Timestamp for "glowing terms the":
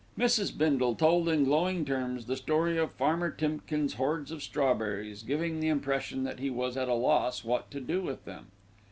1.43-2.35